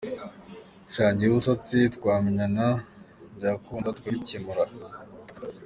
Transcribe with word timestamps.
sha 0.93 1.05
gewe 1.17 1.33
usatse 1.41 1.77
twamenyana 1.95 2.67
byakunda 3.37 3.95
tukabicyemura. 3.95 4.63